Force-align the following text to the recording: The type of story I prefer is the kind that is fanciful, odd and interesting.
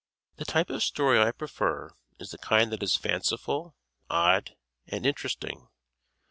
The 0.37 0.45
type 0.45 0.71
of 0.71 0.81
story 0.81 1.19
I 1.21 1.31
prefer 1.31 1.91
is 2.19 2.31
the 2.31 2.39
kind 2.39 2.71
that 2.71 2.81
is 2.81 2.95
fanciful, 2.95 3.75
odd 4.09 4.55
and 4.87 5.05
interesting. 5.05 5.67